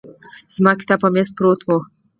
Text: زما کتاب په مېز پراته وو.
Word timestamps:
زما 0.55 0.71
کتاب 0.79 0.99
په 1.03 1.09
مېز 1.13 1.29
پراته 1.37 1.65
وو. 1.67 1.79